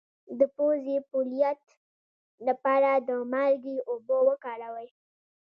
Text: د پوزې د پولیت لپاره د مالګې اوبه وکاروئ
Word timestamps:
د 0.39 0.41
پوزې 0.55 0.97
د 1.01 1.05
پولیت 1.11 1.61
لپاره 2.47 2.89
د 3.07 3.09
مالګې 3.31 3.77
اوبه 3.89 4.17
وکاروئ 4.29 4.89